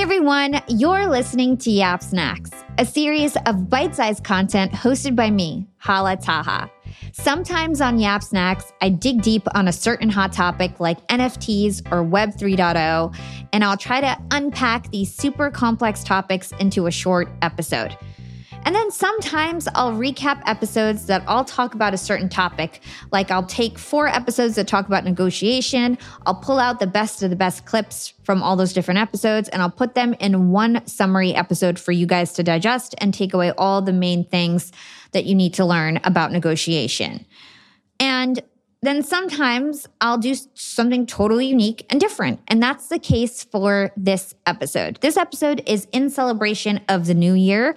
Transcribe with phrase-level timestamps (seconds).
[0.00, 5.30] Hey everyone, you're listening to Yap Snacks, a series of bite sized content hosted by
[5.30, 6.70] me, Hala Taha.
[7.12, 12.02] Sometimes on Yap Snacks, I dig deep on a certain hot topic like NFTs or
[12.02, 13.14] Web 3.0,
[13.52, 17.94] and I'll try to unpack these super complex topics into a short episode.
[18.64, 22.80] And then sometimes I'll recap episodes that I'll talk about a certain topic.
[23.10, 27.30] Like I'll take four episodes that talk about negotiation, I'll pull out the best of
[27.30, 31.34] the best clips from all those different episodes, and I'll put them in one summary
[31.34, 34.72] episode for you guys to digest and take away all the main things
[35.12, 37.26] that you need to learn about negotiation.
[37.98, 38.40] And
[38.82, 42.40] then sometimes I'll do something totally unique and different.
[42.48, 44.98] And that's the case for this episode.
[45.02, 47.74] This episode is in celebration of the new year.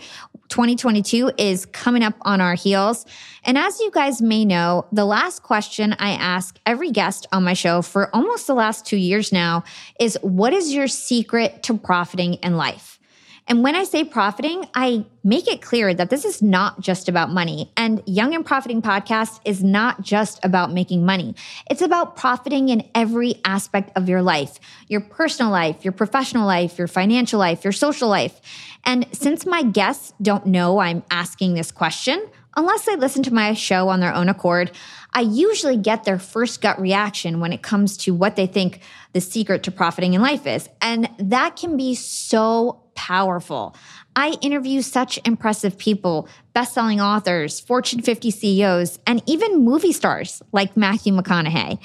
[0.53, 3.07] 2022 is coming up on our heels.
[3.43, 7.53] And as you guys may know, the last question I ask every guest on my
[7.53, 9.63] show for almost the last two years now
[9.99, 12.99] is what is your secret to profiting in life?
[13.47, 17.29] And when I say profiting, I make it clear that this is not just about
[17.29, 17.71] money.
[17.75, 21.35] And Young and Profiting Podcast is not just about making money.
[21.69, 26.77] It's about profiting in every aspect of your life your personal life, your professional life,
[26.77, 28.39] your financial life, your social life.
[28.85, 33.53] And since my guests don't know I'm asking this question, unless they listen to my
[33.53, 34.71] show on their own accord,
[35.13, 38.81] I usually get their first gut reaction when it comes to what they think
[39.13, 40.69] the secret to profiting in life is.
[40.81, 43.75] And that can be so powerful.
[44.15, 50.77] I interview such impressive people, best-selling authors, Fortune 50 CEOs, and even movie stars like
[50.77, 51.79] Matthew McConaughey.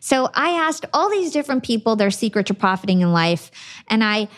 [0.00, 3.50] So I asked all these different people their secret to profiting in life,
[3.88, 4.28] and I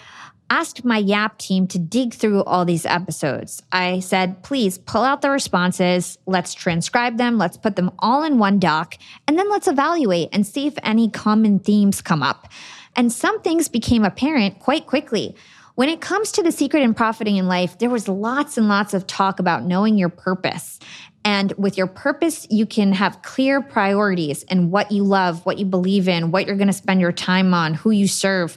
[0.48, 3.62] asked my Yap team to dig through all these episodes.
[3.72, 8.38] I said, please pull out the responses, let's transcribe them, let's put them all in
[8.38, 12.48] one doc, and then let's evaluate and see if any common themes come up.
[12.94, 15.36] And some things became apparent quite quickly.
[15.76, 18.94] When it comes to the secret in profiting in life, there was lots and lots
[18.94, 20.78] of talk about knowing your purpose.
[21.22, 25.66] And with your purpose, you can have clear priorities and what you love, what you
[25.66, 28.56] believe in, what you're going to spend your time on, who you serve.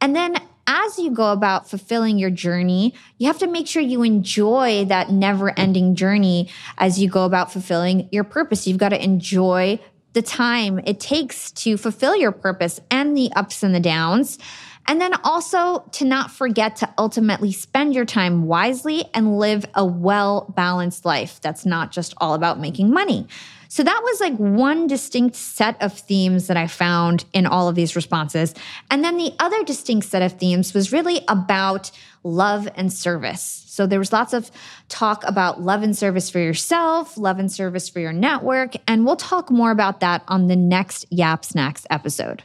[0.00, 4.02] And then as you go about fulfilling your journey, you have to make sure you
[4.02, 6.48] enjoy that never ending journey
[6.78, 8.66] as you go about fulfilling your purpose.
[8.66, 9.78] You've got to enjoy
[10.14, 14.38] the time it takes to fulfill your purpose and the ups and the downs.
[14.86, 19.84] And then also to not forget to ultimately spend your time wisely and live a
[19.84, 23.26] well balanced life that's not just all about making money.
[23.68, 27.74] So that was like one distinct set of themes that I found in all of
[27.74, 28.54] these responses.
[28.88, 31.90] And then the other distinct set of themes was really about
[32.22, 33.64] love and service.
[33.66, 34.52] So there was lots of
[34.88, 38.74] talk about love and service for yourself, love and service for your network.
[38.86, 42.44] And we'll talk more about that on the next Yap Snacks episode.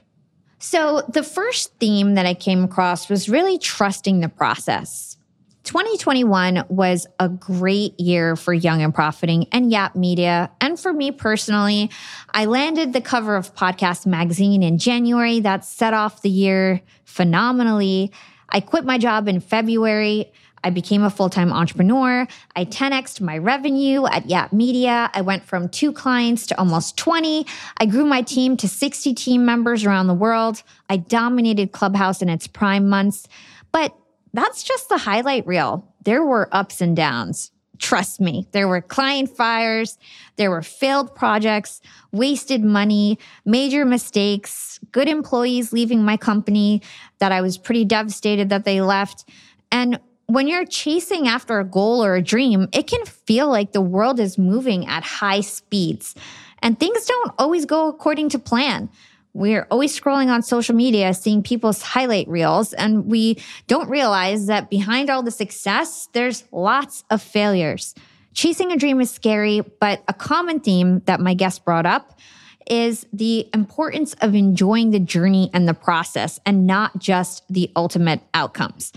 [0.59, 5.15] So, the first theme that I came across was really trusting the process.
[5.63, 10.51] 2021 was a great year for Young and Profiting and Yap Media.
[10.59, 11.89] And for me personally,
[12.33, 15.39] I landed the cover of Podcast Magazine in January.
[15.39, 18.11] That set off the year phenomenally.
[18.49, 20.31] I quit my job in February.
[20.63, 22.27] I became a full time entrepreneur.
[22.55, 25.09] I 10xed my revenue at Yap Media.
[25.13, 27.45] I went from two clients to almost 20.
[27.77, 30.63] I grew my team to 60 team members around the world.
[30.89, 33.27] I dominated Clubhouse in its prime months.
[33.71, 33.95] But
[34.33, 35.87] that's just the highlight reel.
[36.03, 37.51] There were ups and downs.
[37.79, 39.97] Trust me, there were client fires,
[40.35, 41.79] there were failed projects,
[42.11, 46.81] wasted money, major mistakes, good employees leaving my company
[47.19, 49.23] that I was pretty devastated that they left.
[49.71, 49.97] And
[50.29, 54.19] when you're chasing after a goal or a dream, it can feel like the world
[54.19, 56.13] is moving at high speeds
[56.61, 58.89] and things don't always go according to plan.
[59.33, 64.69] We're always scrolling on social media, seeing people's highlight reels, and we don't realize that
[64.69, 67.95] behind all the success, there's lots of failures.
[68.35, 72.19] Chasing a dream is scary, but a common theme that my guest brought up
[72.69, 78.21] is the importance of enjoying the journey and the process and not just the ultimate
[78.35, 78.93] outcomes.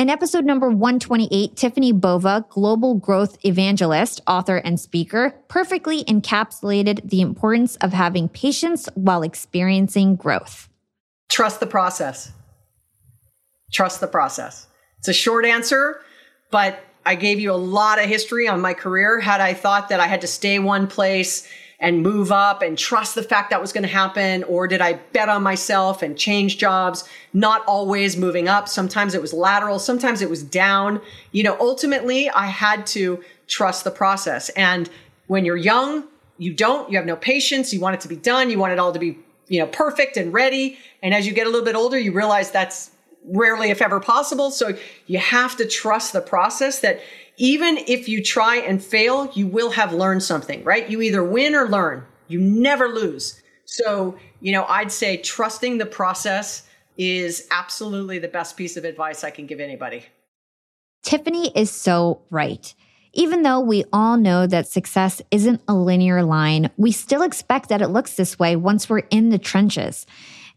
[0.00, 7.20] In episode number 128, Tiffani Bova, global growth evangelist, author, and speaker, perfectly encapsulated the
[7.20, 10.70] importance of having patience while experiencing growth.
[11.28, 12.32] Trust the process.
[13.74, 14.68] Trust the process.
[15.00, 16.00] It's a short answer,
[16.50, 19.20] but I gave you a lot of history on my career.
[19.20, 21.46] Had I thought that I had to stay one place
[21.80, 24.44] and move up and trust the fact that was going to happen?
[24.44, 27.08] Or did I bet on myself and change jobs?
[27.32, 28.68] Not always moving up.
[28.68, 29.78] Sometimes it was lateral.
[29.78, 31.00] Sometimes it was down.
[31.32, 34.50] You know, ultimately I had to trust the process.
[34.50, 34.90] And
[35.26, 36.04] when you're young,
[36.36, 37.72] you don't, you have no patience.
[37.72, 38.50] You want it to be done.
[38.50, 39.18] You want it all to be,
[39.48, 40.78] you know, perfect and ready.
[41.02, 42.90] And as you get a little bit older, you realize that's
[43.24, 44.50] rarely, if ever possible.
[44.50, 47.00] So you have to trust the process that
[47.40, 50.88] even if you try and fail, you will have learned something, right?
[50.90, 52.04] You either win or learn.
[52.28, 53.42] You never lose.
[53.64, 59.24] So, you know, I'd say trusting the process is absolutely the best piece of advice
[59.24, 60.04] I can give anybody.
[61.02, 62.74] Tiffany is so right.
[63.14, 67.80] Even though we all know that success isn't a linear line, we still expect that
[67.80, 70.04] it looks this way once we're in the trenches.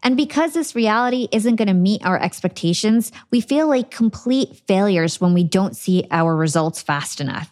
[0.03, 5.21] And because this reality isn't going to meet our expectations, we feel like complete failures
[5.21, 7.49] when we don't see our results fast enough.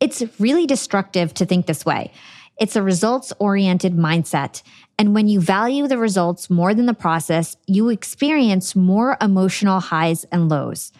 [0.00, 2.10] It's really destructive to think this way.
[2.58, 4.62] It's a results oriented mindset.
[4.98, 10.24] And when you value the results more than the process, you experience more emotional highs
[10.24, 10.92] and lows.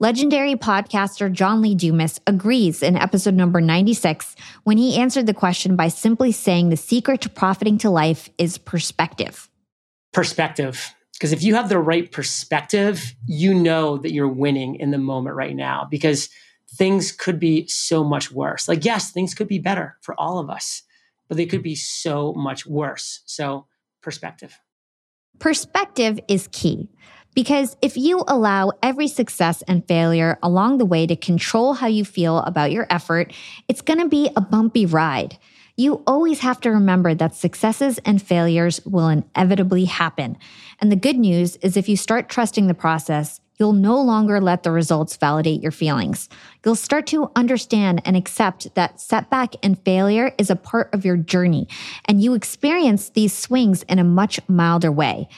[0.00, 5.76] Legendary podcaster John Lee Dumas agrees in episode number 96 when he answered the question
[5.76, 9.48] by simply saying the secret to profiting to life is perspective.
[10.18, 10.96] Perspective.
[11.12, 15.36] Because if you have the right perspective, you know that you're winning in the moment
[15.36, 16.28] right now because
[16.74, 18.66] things could be so much worse.
[18.66, 20.82] Like, yes, things could be better for all of us,
[21.28, 23.22] but they could be so much worse.
[23.26, 23.66] So,
[24.02, 24.58] perspective.
[25.38, 26.88] Perspective is key.
[27.36, 32.04] Because if you allow every success and failure along the way to control how you
[32.04, 33.32] feel about your effort,
[33.68, 35.38] it's going to be a bumpy ride.
[35.78, 40.36] You always have to remember that successes and failures will inevitably happen.
[40.80, 44.64] And the good news is if you start trusting the process, you'll no longer let
[44.64, 46.28] the results validate your feelings.
[46.64, 51.16] You'll start to understand and accept that setback and failure is a part of your
[51.16, 51.68] journey,
[52.06, 55.28] and you experience these swings in a much milder way.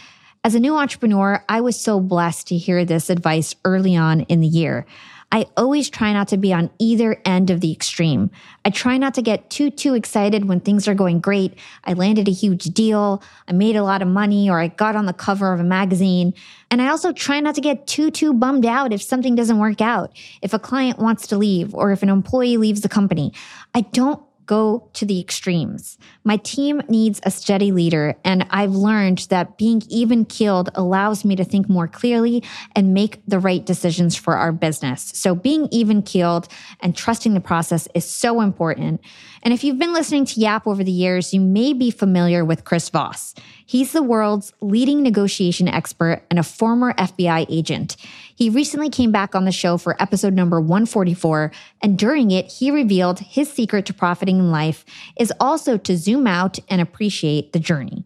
[0.42, 4.40] As a new entrepreneur, I was so blessed to hear this advice early on in
[4.40, 4.86] the year.
[5.32, 8.30] I always try not to be on either end of the extreme.
[8.64, 11.54] I try not to get too, too excited when things are going great.
[11.84, 15.06] I landed a huge deal, I made a lot of money, or I got on
[15.06, 16.34] the cover of a magazine.
[16.70, 19.80] And I also try not to get too, too bummed out if something doesn't work
[19.80, 20.10] out,
[20.42, 23.32] if a client wants to leave, or if an employee leaves the company.
[23.74, 25.96] I don't go to the extremes.
[26.24, 31.36] My team needs a steady leader, and I've learned that being even keeled allows me
[31.36, 32.42] to think more clearly
[32.74, 35.12] and make the right decisions for our business.
[35.14, 36.48] So, being even keeled
[36.80, 39.00] and trusting the process is so important.
[39.42, 42.64] And if you've been listening to Yap over the years, you may be familiar with
[42.64, 43.34] Chris Voss.
[43.64, 47.96] He's the world's leading negotiation expert and a former FBI agent.
[48.34, 51.52] He recently came back on the show for episode number 144,
[51.82, 54.84] and during it, he revealed his secret to profiting in life
[55.18, 58.04] is also to zoom out and appreciate the journey.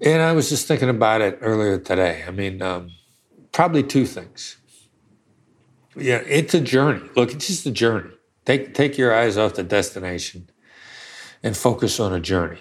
[0.00, 2.24] And I was just thinking about it earlier today.
[2.26, 2.90] I mean, um,
[3.52, 4.56] probably two things.
[5.96, 7.02] Yeah, it's a journey.
[7.16, 8.10] Look, it's just a journey.
[8.50, 10.50] Take take your eyes off the destination
[11.40, 12.58] and focus on a journey.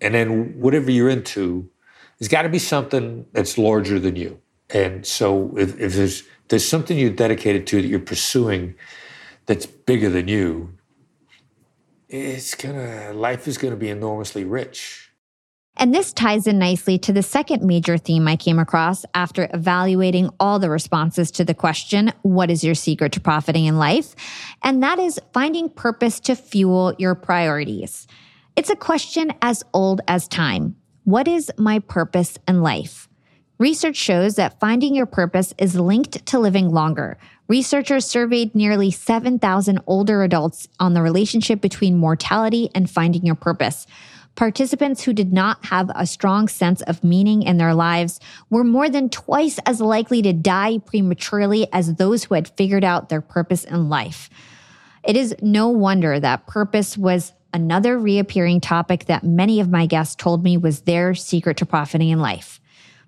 [0.00, 1.68] And then whatever you're into,
[2.16, 4.40] there's got to be something that's larger than you.
[4.70, 8.76] And so if, if there's there's something you're dedicated to that you're pursuing
[9.46, 10.74] that's bigger than you,
[12.08, 15.11] it's gonna life is gonna be enormously rich.
[15.76, 20.30] And this ties in nicely to the second major theme I came across after evaluating
[20.38, 24.14] all the responses to the question, What is your secret to profiting in life?
[24.62, 28.06] And that is finding purpose to fuel your priorities.
[28.54, 30.76] It's a question as old as time.
[31.04, 33.08] What is my purpose in life?
[33.58, 37.16] Research shows that finding your purpose is linked to living longer.
[37.48, 43.86] Researchers surveyed nearly 7,000 older adults on the relationship between mortality and finding your purpose.
[44.34, 48.88] Participants who did not have a strong sense of meaning in their lives were more
[48.88, 53.64] than twice as likely to die prematurely as those who had figured out their purpose
[53.64, 54.30] in life.
[55.04, 60.14] It is no wonder that purpose was another reappearing topic that many of my guests
[60.14, 62.60] told me was their secret to profiting in life.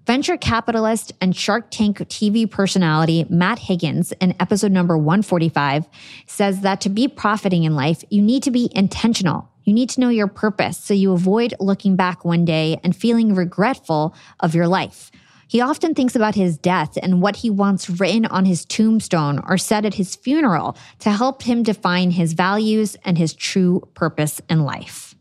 [0.06, 5.88] Venture capitalist and Shark Tank TV personality Matt Higgins in episode number 145
[6.26, 9.48] says that to be profiting in life, you need to be intentional.
[9.64, 13.34] You need to know your purpose so you avoid looking back one day and feeling
[13.34, 15.10] regretful of your life.
[15.48, 19.56] He often thinks about his death and what he wants written on his tombstone or
[19.56, 24.64] said at his funeral to help him define his values and his true purpose in
[24.64, 25.14] life.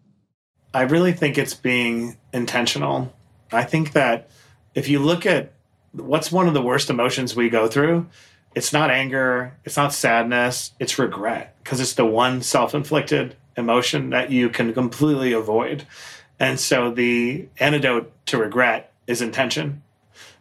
[0.74, 3.14] I really think it's being intentional.
[3.52, 4.30] I think that
[4.74, 5.54] if you look at
[5.92, 8.08] what's one of the worst emotions we go through,
[8.56, 14.10] it's not anger, it's not sadness, it's regret because it's the one self inflicted emotion
[14.12, 15.86] that you can completely avoid.
[16.40, 19.84] And so the antidote to regret is intention.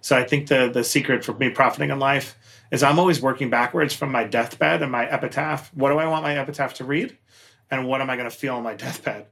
[0.01, 2.37] So I think the the secret for me profiting in life
[2.71, 5.71] is I'm always working backwards from my deathbed and my epitaph.
[5.75, 7.17] What do I want my epitaph to read?
[7.71, 9.27] And what am I going to feel on my deathbed?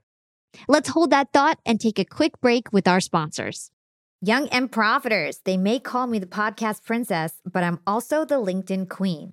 [0.69, 3.71] Let's hold that thought and take a quick break with our sponsors.
[4.21, 8.89] Young and profiters, they may call me the podcast princess, but I'm also the LinkedIn
[8.91, 9.33] queen.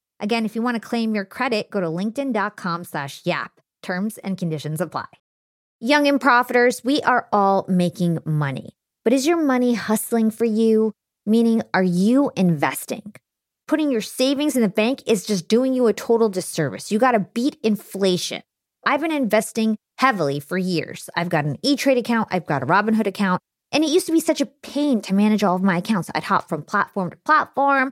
[0.21, 3.59] Again, if you want to claim your credit, go to linkedin.com slash yap.
[3.81, 5.07] Terms and conditions apply.
[5.79, 8.75] Young and profiters, we are all making money.
[9.03, 10.93] But is your money hustling for you?
[11.25, 13.13] Meaning, are you investing?
[13.67, 16.91] Putting your savings in the bank is just doing you a total disservice.
[16.91, 18.43] You got to beat inflation.
[18.85, 21.09] I've been investing heavily for years.
[21.15, 24.11] I've got an E Trade account, I've got a Robinhood account, and it used to
[24.11, 26.11] be such a pain to manage all of my accounts.
[26.13, 27.91] I'd hop from platform to platform.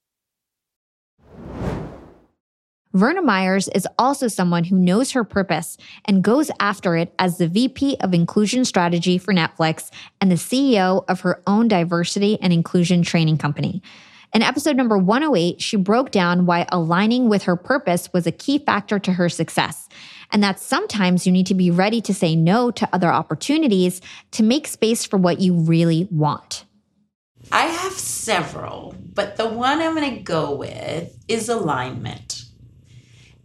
[2.93, 7.47] Verna Myers is also someone who knows her purpose and goes after it as the
[7.47, 13.01] VP of Inclusion Strategy for Netflix and the CEO of her own diversity and inclusion
[13.01, 13.81] training company.
[14.33, 18.59] In episode number 108, she broke down why aligning with her purpose was a key
[18.59, 19.87] factor to her success,
[20.31, 24.43] and that sometimes you need to be ready to say no to other opportunities to
[24.43, 26.65] make space for what you really want.
[27.51, 32.40] I have several, but the one I'm going to go with is alignment.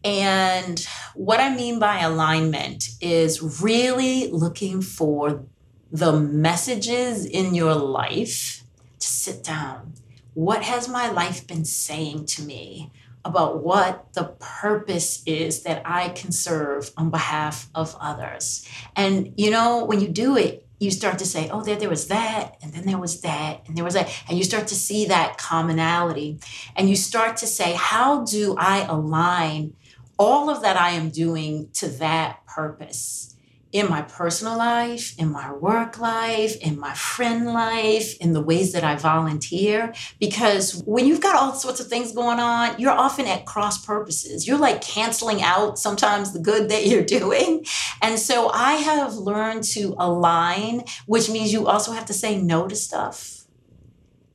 [0.07, 5.45] And what I mean by alignment is really looking for
[5.91, 8.63] the messages in your life
[9.01, 9.95] to sit down.
[10.35, 12.93] What has my life been saying to me
[13.25, 18.65] about what the purpose is that I can serve on behalf of others?
[18.95, 22.07] And you know, when you do it, you start to say, oh, there, there was
[22.09, 24.09] that, and then there was that, and there was that.
[24.29, 26.39] And you start to see that commonality.
[26.77, 29.75] And you start to say, how do I align
[30.18, 33.37] all of that I am doing to that purpose
[33.73, 38.73] in my personal life, in my work life, in my friend life, in the ways
[38.73, 39.92] that I volunteer.
[40.18, 44.46] Because when you've got all sorts of things going on, you're often at cross purposes.
[44.46, 47.66] You're like canceling out sometimes the good that you're doing.
[48.00, 52.68] And so I have learned to align, which means you also have to say no
[52.68, 53.36] to stuff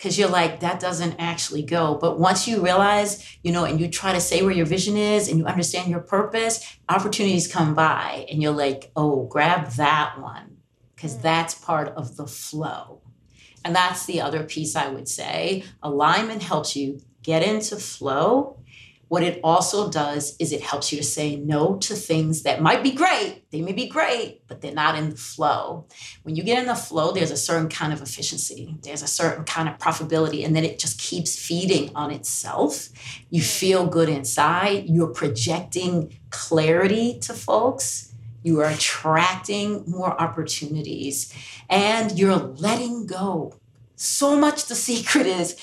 [0.01, 1.93] because you're like that doesn't actually go.
[1.93, 5.27] But once you realize you know and you try to say where your vision is
[5.27, 10.57] and you understand your purpose opportunities come by and you're like oh grab that one.
[10.95, 11.21] Because mm.
[11.21, 13.01] that's part of the flow.
[13.63, 15.63] And that's the other piece i would say.
[15.83, 18.57] Alignment helps you get into flow
[19.11, 22.81] what it also does is it helps you to say no to things that might
[22.81, 23.43] be great.
[23.51, 25.85] They may be great, but they're not in the flow.
[26.23, 29.43] When you get in the flow, there's a certain kind of efficiency, there's a certain
[29.43, 32.87] kind of profitability, and then it just keeps feeding on itself.
[33.29, 33.59] You mm.
[33.59, 38.13] feel good inside, you're projecting clarity to folks.
[38.43, 41.33] You are attracting more opportunities
[41.69, 43.59] and you're letting go.
[43.97, 45.57] So much the secret is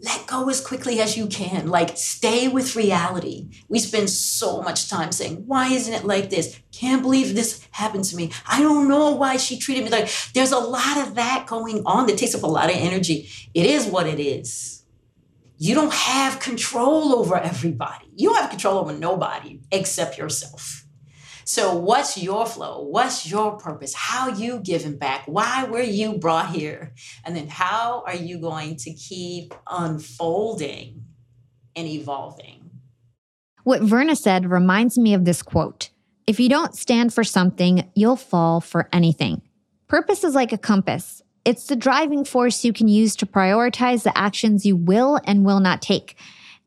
[0.00, 1.68] let go as quickly as you can.
[1.68, 3.48] Like, stay with reality.
[3.68, 6.60] We spend so much time saying, Why isn't it like this?
[6.72, 8.32] Can't believe this happened to me.
[8.46, 12.06] I don't know why she treated me like there's a lot of that going on
[12.06, 13.28] that takes up a lot of energy.
[13.54, 14.84] It is what it is.
[15.56, 18.10] You don't have control over everybody.
[18.16, 20.83] You don't have control over nobody except yourself.
[21.46, 22.82] So, what's your flow?
[22.82, 23.94] What's your purpose?
[23.94, 25.24] How you giving back?
[25.26, 26.94] Why were you brought here?
[27.24, 31.04] And then, how are you going to keep unfolding
[31.76, 32.70] and evolving?
[33.64, 35.90] What Verna said reminds me of this quote
[36.26, 39.42] If you don't stand for something, you'll fall for anything.
[39.86, 41.22] Purpose is like a compass.
[41.44, 45.60] It's the driving force you can use to prioritize the actions you will and will
[45.60, 46.16] not take.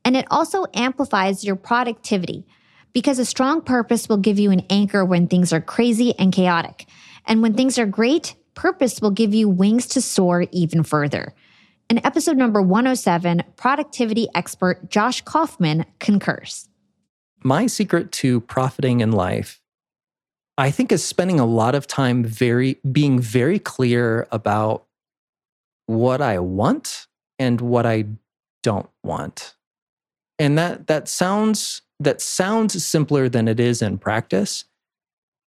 [0.06, 2.46] And it also amplifies your productivity
[2.94, 6.86] because a strong purpose will give you an anchor when things are crazy and chaotic.
[7.26, 11.34] And when things are great, purpose will give you wings to soar even further.
[11.90, 16.68] In episode number 107, productivity expert Josh Kaufman concurs.
[17.44, 19.62] My secret to profiting in life,
[20.58, 24.86] I think, is spending a lot of time very being very clear about
[25.86, 27.08] what I want
[27.40, 28.06] and what I
[28.64, 29.56] don't want.
[30.40, 34.66] And that that sounds that sounds simpler than it is in practice.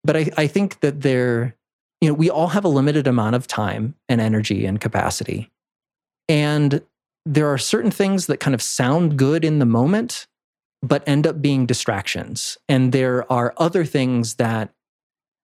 [0.03, 1.57] But I, I think that there,
[2.01, 5.51] you know, we all have a limited amount of time and energy and capacity.
[6.29, 6.83] And
[7.27, 10.27] there are certain things that kind of sound good in the moment,
[10.83, 12.57] but end up being distractions.
[12.69, 14.73] And there are other things that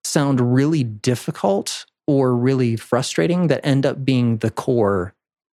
[0.05, 5.15] sound really difficult or really frustrating that end up being the core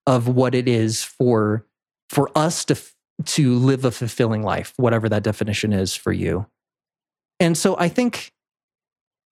[0.06, 1.64] of what it is for
[2.08, 2.78] for us to
[3.24, 6.46] to live a fulfilling life, whatever that definition is for you.
[7.40, 8.32] And so I think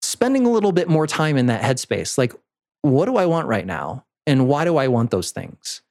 [0.03, 2.33] spending a little bit more time in that headspace, like,
[2.83, 4.05] what do I want right now?
[4.27, 5.83] And why do I want those things?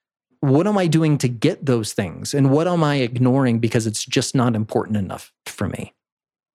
[0.41, 2.34] What am I doing to get those things?
[2.34, 5.93] And what am I ignoring because it's just not important enough for me?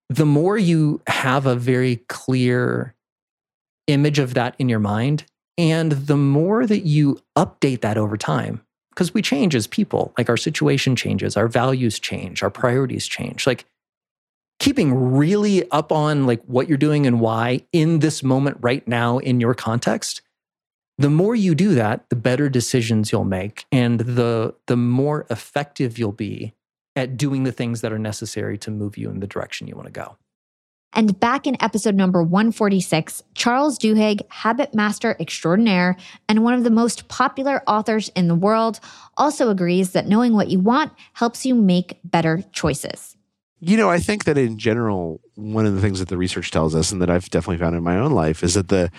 [0.09, 2.95] The more you have a very clear
[3.87, 5.25] image of that in your mind,
[5.59, 10.13] and the more that you update that over time, because we change as people.
[10.19, 13.47] Like our situation changes, our values change, our priorities change.
[13.47, 13.65] Like
[14.61, 19.19] keeping really up on like what you're doing and why in this moment right now
[19.19, 20.23] in your context
[20.99, 25.99] the more you do that the better decisions you'll make and the the more effective
[25.99, 26.53] you'll be
[26.95, 29.87] at doing the things that are necessary to move you in the direction you want
[29.87, 30.17] to go
[30.93, 35.97] and back in episode number 146, Charles Duhigg, habit master extraordinaire
[36.29, 38.81] and one of the most popular authors in the world,
[39.17, 43.17] also agrees that knowing what you want helps you make better choices.
[43.61, 46.75] You know, I think that in general, one of the things that the research tells
[46.75, 48.91] us, and that I've definitely found in my own life, is that the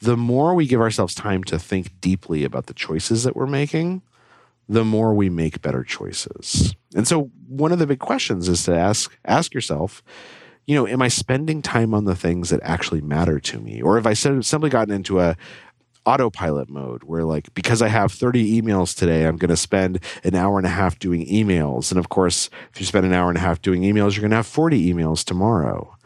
[0.00, 4.02] the more we give ourselves time to think deeply about the choices that we're making,
[4.68, 6.74] the more we make better choices.
[6.94, 10.02] And so, one of the big questions is to ask ask yourself
[10.68, 13.80] you know, am I spending time on the things that actually matter to me?
[13.80, 15.34] Or have I simply gotten into a
[16.04, 20.34] autopilot mode where like because I have 30 emails today, I'm going to spend an
[20.34, 21.90] hour and a half doing emails.
[21.90, 24.30] And of course, if you spend an hour and a half doing emails, you're going
[24.30, 25.96] to have 40 emails tomorrow.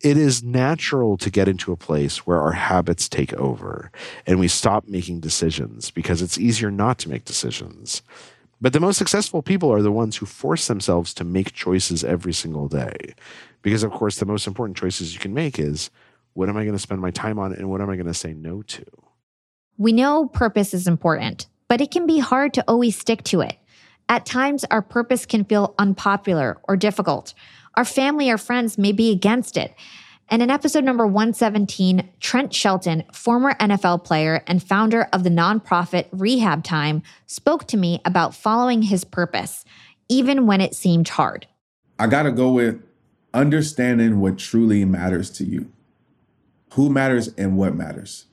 [0.00, 3.90] It is natural to get into a place where our habits take over
[4.26, 8.00] and we stop making decisions because it's easier not to make decisions.
[8.60, 12.32] But the most successful people are the ones who force themselves to make choices every
[12.32, 13.14] single day.
[13.62, 15.90] Because, of course, the most important choices you can make is
[16.34, 18.14] what am I going to spend my time on and what am I going to
[18.14, 18.84] say no to?
[19.76, 23.56] We know purpose is important, but it can be hard to always stick to it.
[24.08, 27.34] At times, our purpose can feel unpopular or difficult.
[27.76, 29.74] Our family or friends may be against it.
[30.28, 36.06] And in episode number 117, Trent Shelton, former NFL player and founder of the nonprofit
[36.12, 39.64] Rehab Time, spoke to me about following his purpose,
[40.08, 41.46] even when it seemed hard.
[41.98, 42.82] I got to go with
[43.34, 45.70] understanding what truly matters to you,
[46.72, 48.24] who matters and what matters.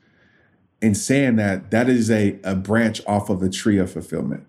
[0.81, 4.47] And saying that, that is a, a branch off of the tree of fulfillment.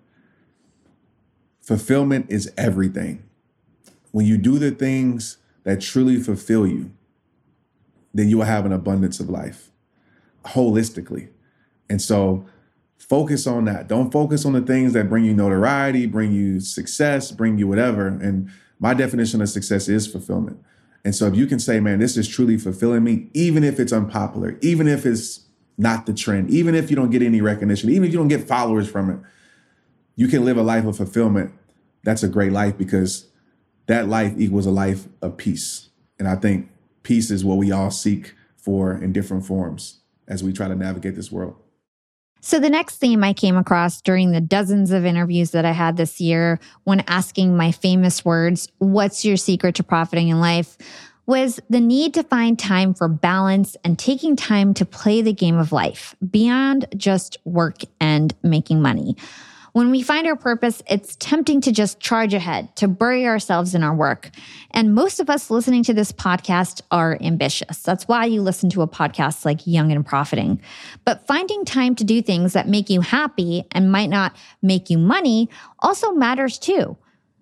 [1.60, 3.22] Fulfillment is everything.
[4.12, 6.92] When you do the things that truly fulfill you,
[8.14, 9.70] then you will have an abundance of life
[10.44, 11.28] holistically.
[11.88, 12.44] And so
[12.98, 13.88] focus on that.
[13.88, 18.06] Don't focus on the things that bring you notoriety, bring you success, bring you whatever.
[18.06, 20.62] And my definition of success is fulfillment.
[21.04, 23.92] And so if you can say, man, this is truly fulfilling me, even if it's
[23.92, 25.46] unpopular, even if it's
[25.76, 28.46] not the trend, even if you don't get any recognition, even if you don't get
[28.46, 29.18] followers from it,
[30.14, 31.52] you can live a life of fulfillment.
[32.04, 33.26] That's a great life because
[33.86, 35.88] that life equals a life of peace.
[36.18, 36.68] And I think
[37.02, 41.16] peace is what we all seek for in different forms as we try to navigate
[41.16, 41.56] this world.
[42.44, 45.96] So, the next theme I came across during the dozens of interviews that I had
[45.96, 50.76] this year when asking my famous words, What's your secret to profiting in life?
[51.24, 55.56] was the need to find time for balance and taking time to play the game
[55.56, 59.16] of life beyond just work and making money.
[59.72, 63.82] When we find our purpose, it's tempting to just charge ahead, to bury ourselves in
[63.82, 64.30] our work.
[64.72, 67.78] And most of us listening to this podcast are ambitious.
[67.78, 70.60] That's why you listen to a podcast like Young and Profiting.
[71.06, 74.98] But finding time to do things that make you happy and might not make you
[74.98, 76.98] money also matters too.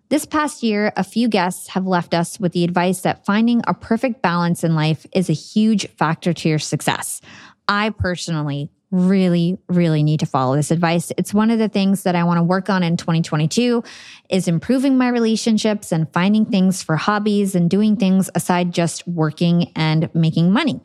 [0.08, 3.74] This past year, a few guests have left us with the advice that finding a
[3.74, 7.20] perfect balance in life is a huge factor to your success.
[7.66, 11.12] I personally really really need to follow this advice.
[11.16, 13.82] It's one of the things that i want to work on in 2022
[14.28, 19.72] is improving my relationships and finding things for hobbies and doing things aside just working
[19.76, 20.82] and making money.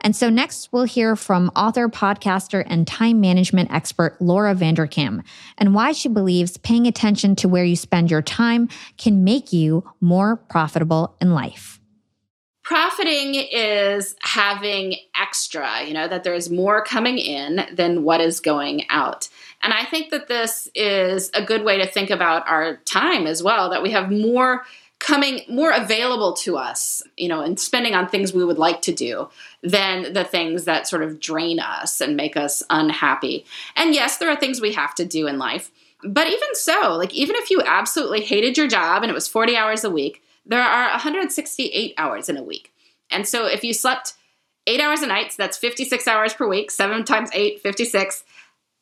[0.00, 5.22] And so next we'll hear from author podcaster and time management expert laura vanderkam
[5.56, 9.84] and why she believes paying attention to where you spend your time can make you
[10.00, 11.80] more profitable in life
[12.64, 18.86] profiting is having extra, you know, that there's more coming in than what is going
[18.88, 19.28] out.
[19.62, 23.42] And I think that this is a good way to think about our time as
[23.42, 24.64] well, that we have more
[24.98, 28.92] coming more available to us, you know, and spending on things we would like to
[28.92, 29.28] do
[29.62, 33.44] than the things that sort of drain us and make us unhappy.
[33.76, 35.70] And yes, there are things we have to do in life.
[36.02, 39.56] But even so, like even if you absolutely hated your job and it was 40
[39.56, 42.72] hours a week, there are 168 hours in a week.
[43.10, 44.14] And so if you slept
[44.66, 48.24] eight hours a night, so that's 56 hours per week, seven times eight, 56,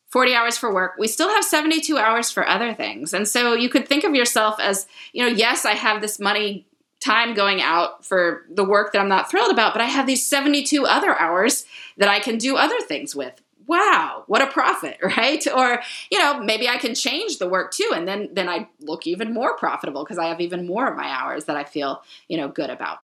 [0.09, 3.13] 40 hours for work, we still have 72 hours for other things.
[3.13, 6.65] And so you could think of yourself as, you know, yes, I have this money
[6.99, 10.25] time going out for the work that I'm not thrilled about, but I have these
[10.25, 11.65] 72 other hours
[11.97, 15.45] that I can do other things with wow what a profit right?
[15.53, 19.07] Or you know maybe i can change the work too and then then i look
[19.07, 22.37] even more profitable because i have even more of my hours that i feel you
[22.37, 22.99] know good about.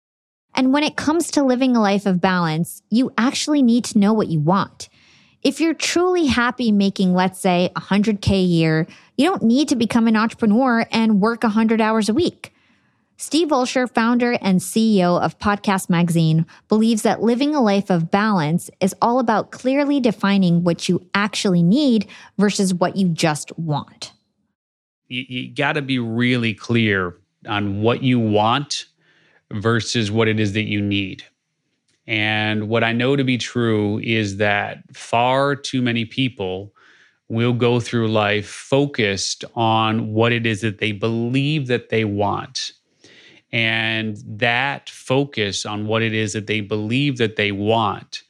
[0.58, 4.14] And when it comes to living a life of balance you actually need to know
[4.14, 4.90] what you want.
[5.44, 8.88] If you're truly happy making let's say 100k a year
[9.18, 12.55] you don't need to become an entrepreneur and work 100 hours a week
[13.18, 18.70] Steve Olsher, founder and CEO of Podcast Magazine, believes that living a life of balance
[18.82, 24.12] is all about clearly defining what you actually need versus what you just want.
[25.08, 27.16] You, you got to be really clear
[27.48, 28.86] on what you want
[29.50, 31.24] versus what it is that you need.
[32.08, 36.74] And what I know to be true is that far too many people
[37.30, 42.74] will go through life focused on what it is that they believe that they want
[43.56, 48.24] and that focus on what it is that they believe that they want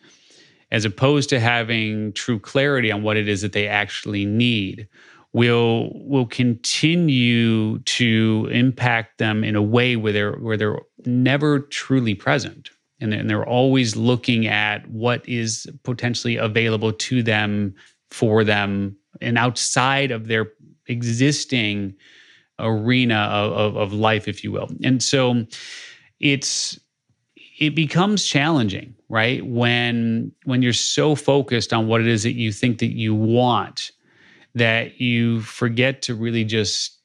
[0.69, 4.87] as opposed to having true clarity on what it is that they actually need
[5.33, 12.13] will will continue to impact them in a way where they're where they're never truly
[12.13, 12.69] present.
[13.01, 17.73] And, and they're always looking at what is potentially available to them
[18.11, 20.51] for them and outside of their
[20.87, 21.95] existing
[22.59, 24.69] arena of, of, of life, if you will.
[24.83, 25.45] And so
[26.19, 26.79] it's
[27.59, 32.51] it becomes challenging right when when you're so focused on what it is that you
[32.51, 33.91] think that you want
[34.53, 36.99] that you forget to really just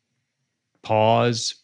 [0.83, 1.55] pause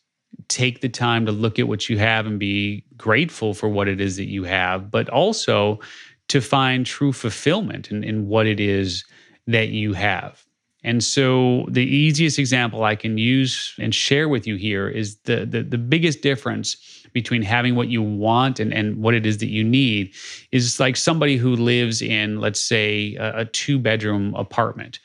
[0.49, 4.01] take the time to look at what you have and be grateful for what it
[4.01, 5.81] is that you have but also
[6.29, 9.05] to find true fulfillment in, in what it is
[9.47, 10.46] that you have
[10.87, 15.45] and so the easiest example I can use and share with you here is the,
[15.45, 19.49] the, the biggest difference between having what you want and, and what it is that
[19.49, 20.15] you need
[20.53, 25.01] is like somebody who lives in, let's say, a, a two bedroom apartment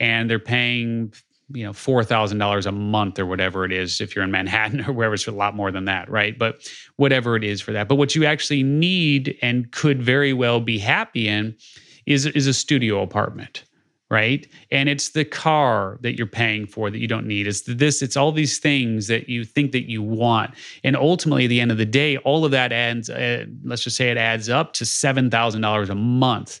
[0.00, 1.12] and they're paying
[1.54, 4.80] you know four thousand dollars a month or whatever it is if you're in Manhattan
[4.88, 6.36] or wherever it's a lot more than that, right?
[6.36, 7.88] But whatever it is for that.
[7.88, 11.54] But what you actually need and could very well be happy in
[12.06, 13.64] is is a studio apartment
[14.12, 14.46] right?
[14.70, 17.46] And it's the car that you're paying for that you don't need.
[17.46, 20.50] It's this, it's all these things that you think that you want.
[20.84, 23.96] And ultimately, at the end of the day, all of that adds, uh, let's just
[23.96, 26.60] say it adds up to $7,000 a month.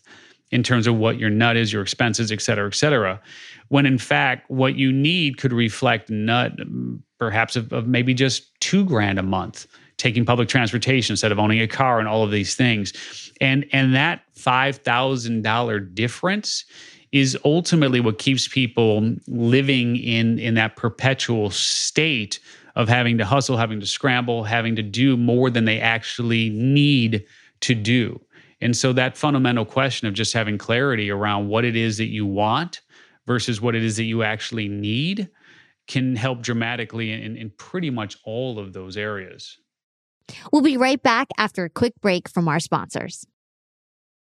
[0.50, 3.20] in terms of what your nut is, your expenses, et cetera, et cetera.
[3.68, 6.52] When in fact, what you need could reflect nut
[7.18, 9.66] perhaps of, of maybe just two grand a month
[10.02, 12.92] taking public transportation instead of owning a car and all of these things.
[13.40, 16.64] And and that $5,000 difference
[17.12, 22.40] is ultimately what keeps people living in in that perpetual state
[22.74, 27.24] of having to hustle, having to scramble, having to do more than they actually need
[27.60, 28.18] to do.
[28.62, 32.24] And so that fundamental question of just having clarity around what it is that you
[32.24, 32.80] want
[33.26, 35.28] versus what it is that you actually need
[35.88, 39.58] can help dramatically in, in pretty much all of those areas.
[40.52, 43.26] We'll be right back after a quick break from our sponsors.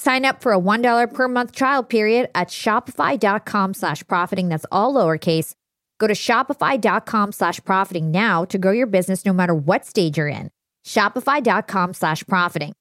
[0.00, 4.48] Sign up for a $1 per month trial period at shopify.com slash profiting.
[4.48, 5.52] That's all lowercase.
[5.98, 10.26] Go to shopify.com slash profiting now to grow your business no matter what stage you're
[10.26, 10.50] in.
[10.86, 12.72] Shopify.com slash profiting.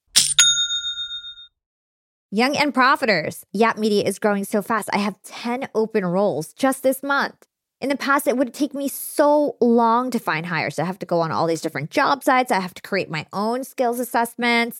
[2.31, 3.43] Young and Profiters.
[3.51, 4.89] Yap Media is growing so fast.
[4.93, 7.35] I have 10 open roles just this month.
[7.81, 10.79] In the past, it would take me so long to find hires.
[10.79, 12.49] I have to go on all these different job sites.
[12.49, 14.79] I have to create my own skills assessments.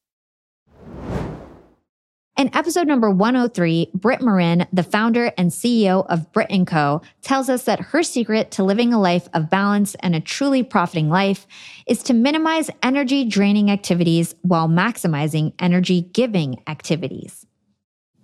[2.37, 7.49] In episode number 103, Brit Morin, the founder and CEO of Brit & Co., tells
[7.49, 11.45] us that her secret to living a life of balance and a truly profiting life
[11.87, 17.45] is to minimize energy draining activities while maximizing energy giving activities.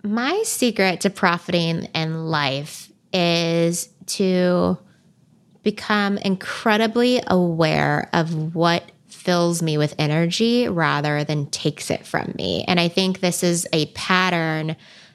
[0.02, 4.78] My secret to profiting in life is to
[5.62, 8.90] become incredibly aware of what
[9.28, 12.64] fills me with energy rather than takes it from me.
[12.66, 14.74] And I think this is a pattern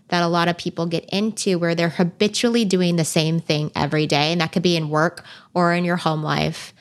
[0.10, 4.06] that a lot of people get into where they're habitually doing the same thing every
[4.06, 4.32] day.
[4.32, 6.76] And that could be in work or in your home life.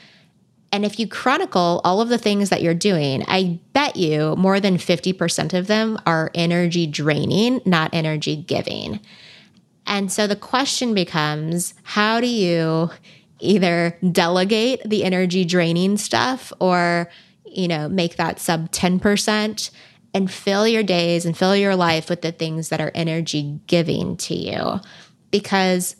[0.72, 4.60] And if you chronicle all of the things that you're doing, I bet you more
[4.60, 9.00] than 50% of them are energy draining, not energy giving.
[9.86, 12.90] And so the question becomes how do you
[13.42, 17.10] either delegate the energy draining stuff or,
[17.44, 19.70] you know, make that sub 10%
[20.14, 24.16] and fill your days and fill your life with the things that are energy giving
[24.18, 24.80] to you?
[25.30, 25.96] Because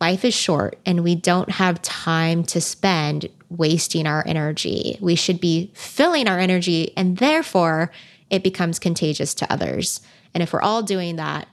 [0.00, 4.98] life is short and we don't have time to spend wasting our energy.
[5.00, 7.90] We should be filling our energy and therefore
[8.30, 10.00] it becomes contagious to others.
[10.32, 11.48] And if we're all doing that,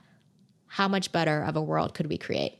[0.66, 2.58] how much better of a world could we create?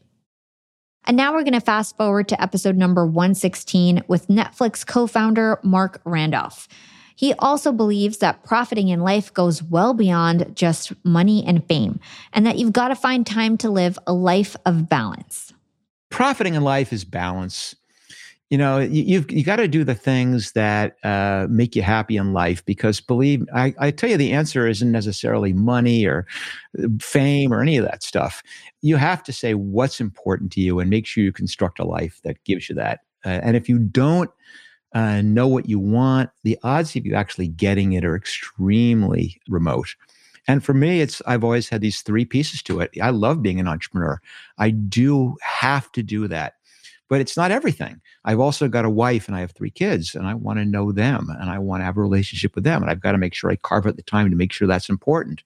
[1.05, 5.59] And now we're going to fast forward to episode number 116 with Netflix co founder
[5.63, 6.69] Marc Randolph.
[7.17, 12.01] He also believes that profiting in life goes well beyond just money and fame,
[12.33, 15.53] and that you've got to find time to live a life of balance.
[16.11, 17.75] Profiting in life is balance
[18.53, 22.19] you know you, you've you got to do the things that uh, make you happy
[22.19, 26.27] in life because believe I, I tell you the answer isn't necessarily money or
[26.79, 28.43] uh, fame or any of that stuff
[28.83, 32.21] you have to say what's important to you and make sure you construct a life
[32.25, 34.31] that gives you that uh, and if you don't
[34.95, 39.97] uh, know what you want the odds of you actually getting it are extremely remote
[40.49, 42.91] and for me, it's I've always had these three pieces to it.
[43.01, 44.21] I love being an entrepreneur.
[44.59, 46.55] I do have to do that
[47.09, 48.01] but it's not everything.
[48.25, 50.93] I've also got a wife and I have three kids and I want to know
[50.93, 52.83] them and I want to have a relationship with them.
[52.83, 54.89] And I've got to make sure I carve out the time to make sure that's
[54.89, 55.43] important.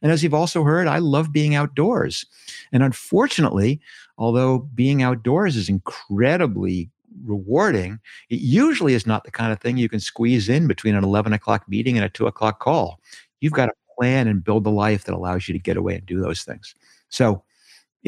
[0.00, 2.24] And as you've also heard, I love being outdoors.
[2.72, 3.80] And unfortunately,
[4.16, 6.88] although being outdoors is incredibly
[7.24, 7.98] rewarding,
[8.30, 11.32] it usually is not the kind of thing you can squeeze in between an 11
[11.32, 13.00] o'clock meeting and a two o'clock call.
[13.40, 16.06] You've got to plan and build the life that allows you to get away and
[16.06, 16.74] do those things.
[17.08, 17.42] So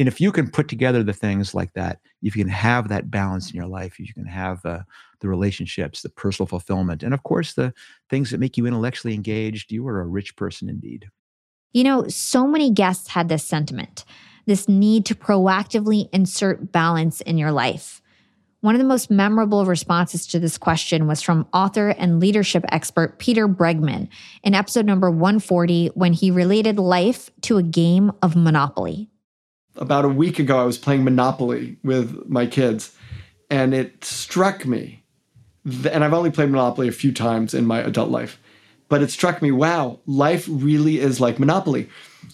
[0.01, 3.11] and if you can put together the things like that, if you can have that
[3.11, 4.79] balance in your life, if you can have uh,
[5.19, 7.71] the relationships, the personal fulfillment, and of course, the
[8.09, 11.07] things that make you intellectually engaged, you are a rich person indeed.
[11.71, 14.03] You know, so many guests had this sentiment
[14.47, 18.01] this need to proactively insert balance in your life.
[18.61, 23.19] One of the most memorable responses to this question was from author and leadership expert
[23.19, 24.07] Peter Bregman
[24.41, 29.10] in episode number 140 when he related life to a game of Monopoly
[29.75, 32.95] about a week ago, I was playing Monopoly with my kids,
[33.49, 35.03] and it struck me.
[35.65, 38.39] And I've only played Monopoly a few times in my adult life,
[38.89, 41.89] but it struck me wow, life really is like Monopoly.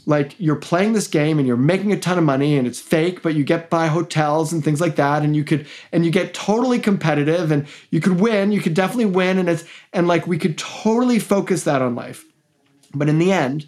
[0.06, 3.22] Like you're playing this game and you're making a ton of money and it's fake,
[3.22, 6.34] but you get by hotels and things like that, and you could and you get
[6.34, 10.38] totally competitive and you could win, you could definitely win, and it's and like we
[10.38, 12.26] could totally focus that on life.
[12.94, 13.68] But in the end,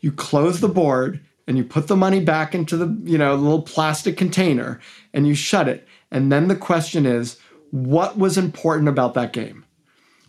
[0.00, 3.62] you close the board and you put the money back into the you know little
[3.62, 4.78] plastic container
[5.12, 7.38] and you shut it and then the question is
[7.70, 9.64] what was important about that game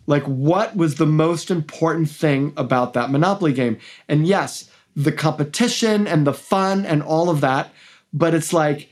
[0.06, 3.78] like what was the most important thing about that monopoly game
[4.08, 7.72] and yes the competition and the fun and all of that
[8.12, 8.88] but it's like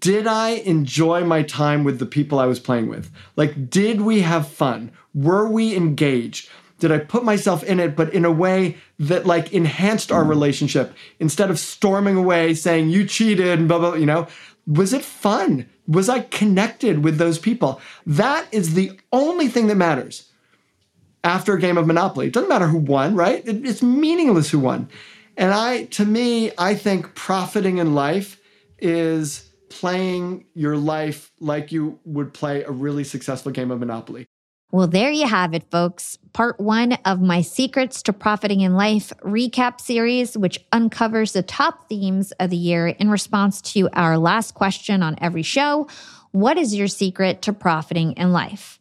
[0.00, 3.08] did I enjoy my time with the people I was playing with?
[3.36, 4.90] Like, did we have fun?
[5.14, 6.48] Were we engaged?
[6.80, 10.28] Did I put myself in it, but in a way that like enhanced our mm.
[10.28, 14.26] relationship instead of storming away saying you cheated and blah blah, you know?
[14.66, 15.68] Was it fun?
[15.86, 17.80] Was I connected with those people?
[18.06, 20.30] That is the only thing that matters
[21.24, 22.28] after a game of Monopoly.
[22.28, 23.46] It doesn't matter who won, right?
[23.46, 24.88] It, it's meaningless who won.
[25.36, 28.40] And I, to me, I think profiting in life
[28.78, 34.26] is playing your life like you would play a really successful game of Monopoly.
[34.72, 36.16] Well, there you have it, folks.
[36.32, 41.88] Part one of my Secrets to Profiting in Life recap series, which uncovers the top
[41.88, 45.88] themes of the year in response to our last question on every show
[46.30, 48.78] What is your secret to profiting in life?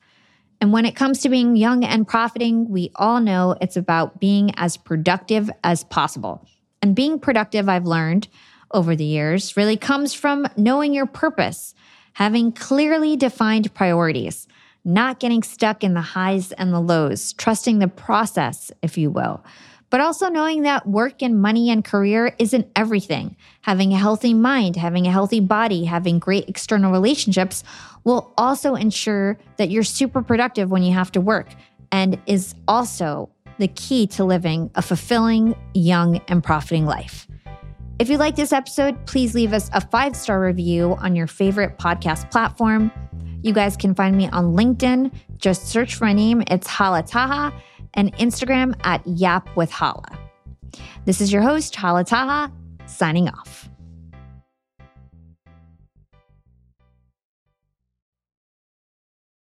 [0.62, 4.52] And when it comes to being young and profiting, we all know it's about being
[4.58, 6.46] as productive as possible.
[6.83, 8.27] And being productive, I've learned
[8.69, 11.73] over the years, really comes from knowing your purpose,
[12.13, 14.48] having clearly defined priorities
[14.90, 19.44] not getting stuck in the highs and the lows, trusting the process, if you will,
[19.90, 23.35] but also knowing that work and money and career isn't everything.
[23.62, 27.63] Having a healthy mind, having a healthy body, having great external relationships
[28.04, 31.48] will also ensure that you're super productive when you have to work
[31.92, 37.27] and is also the key to living a fulfilling, young, and profiting life.
[38.00, 41.77] If you like this episode, please leave us a five star review on your favorite
[41.77, 42.92] podcast platform.
[43.42, 45.12] You guys can find me on LinkedIn.
[45.37, 47.54] Just search for my name, it's Hala Taha,
[47.94, 50.17] and Instagram at Yap with Hala.
[51.06, 52.52] This is your host, Hala Taha,
[52.85, 53.69] signing off.